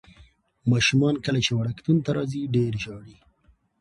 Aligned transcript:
ماشومان 0.71 1.15
کله 1.25 1.39
چې 1.45 1.51
وړکتون 1.59 1.97
ته 2.05 2.09
راځي 2.17 2.41
ډېر 2.55 2.73
ژاړي. 2.83 3.15